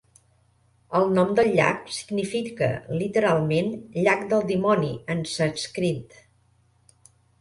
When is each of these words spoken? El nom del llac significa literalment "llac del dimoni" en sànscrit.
El 0.99 1.03
nom 1.17 1.33
del 1.39 1.49
llac 1.59 1.91
significa 1.97 2.69
literalment 3.01 3.69
"llac 4.07 4.25
del 4.33 4.43
dimoni" 4.53 4.93
en 5.17 5.23
sànscrit. 5.35 6.21